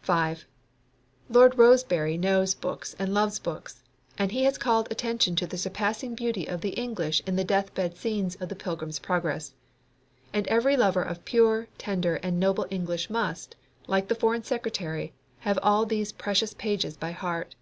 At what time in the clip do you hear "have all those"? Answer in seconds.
15.40-16.10